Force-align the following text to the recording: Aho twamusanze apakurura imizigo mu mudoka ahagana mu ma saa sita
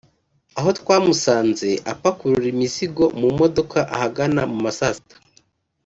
Aho 0.59 0.69
twamusanze 0.79 1.69
apakurura 1.93 2.47
imizigo 2.53 3.03
mu 3.19 3.29
mudoka 3.37 3.79
ahagana 3.95 4.41
mu 4.51 4.57
ma 4.63 4.71
saa 4.77 4.93
sita 4.95 5.15